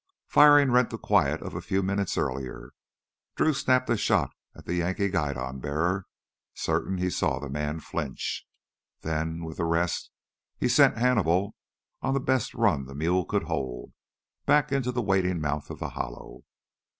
Firing 0.27 0.71
rent 0.71 0.89
the 0.89 0.97
quiet 0.97 1.43
of 1.43 1.53
a 1.53 1.61
few 1.61 1.83
minutes 1.83 2.17
earlier. 2.17 2.71
Drew 3.35 3.53
snapped 3.53 3.87
a 3.87 3.95
shot 3.95 4.31
at 4.55 4.65
the 4.65 4.73
Yankee 4.73 5.09
guidon 5.09 5.59
bearer, 5.59 6.07
certain 6.55 6.97
he 6.97 7.11
saw 7.11 7.37
the 7.37 7.51
man 7.51 7.79
flinch. 7.81 8.47
Then, 9.01 9.43
with 9.43 9.57
the 9.57 9.65
rest, 9.65 10.09
he 10.57 10.67
sent 10.67 10.97
Hannibal 10.97 11.53
on 12.01 12.15
the 12.15 12.19
best 12.19 12.55
run 12.55 12.85
the 12.85 12.95
mule 12.95 13.25
could 13.25 13.43
hold, 13.43 13.93
back 14.47 14.71
into 14.71 14.91
the 14.91 15.03
waiting 15.03 15.39
mouth 15.39 15.69
of 15.69 15.77
the 15.77 15.89
hollow. 15.89 16.45